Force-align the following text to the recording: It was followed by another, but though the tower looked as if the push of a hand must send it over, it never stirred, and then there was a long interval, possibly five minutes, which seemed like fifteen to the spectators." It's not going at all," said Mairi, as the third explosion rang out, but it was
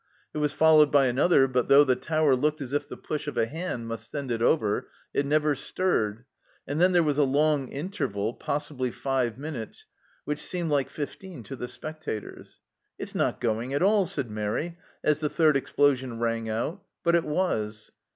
It 0.33 0.39
was 0.39 0.51
followed 0.51 0.91
by 0.91 1.05
another, 1.05 1.47
but 1.47 1.67
though 1.69 1.83
the 1.83 1.95
tower 1.95 2.35
looked 2.35 2.59
as 2.59 2.73
if 2.73 2.89
the 2.89 2.97
push 2.97 3.27
of 3.27 3.37
a 3.37 3.45
hand 3.45 3.87
must 3.87 4.09
send 4.09 4.31
it 4.31 4.41
over, 4.41 4.89
it 5.13 5.27
never 5.27 5.53
stirred, 5.53 6.25
and 6.67 6.81
then 6.81 6.91
there 6.91 7.03
was 7.03 7.19
a 7.19 7.23
long 7.23 7.67
interval, 7.67 8.33
possibly 8.33 8.89
five 8.89 9.37
minutes, 9.37 9.85
which 10.25 10.41
seemed 10.41 10.71
like 10.71 10.89
fifteen 10.89 11.43
to 11.43 11.55
the 11.55 11.67
spectators." 11.67 12.61
It's 12.97 13.13
not 13.13 13.39
going 13.39 13.75
at 13.75 13.83
all," 13.83 14.07
said 14.07 14.31
Mairi, 14.31 14.75
as 15.03 15.19
the 15.19 15.29
third 15.29 15.55
explosion 15.55 16.17
rang 16.19 16.49
out, 16.49 16.83
but 17.03 17.13
it 17.13 17.23
was 17.23 17.91